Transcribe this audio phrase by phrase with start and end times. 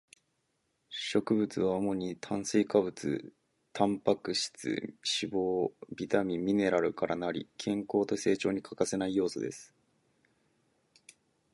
[0.89, 3.31] 食物は主に炭水化物、
[3.71, 9.75] タンパク質、脂肪、ビタミン、ミネラルから成り、健康と成長に欠かせない要素です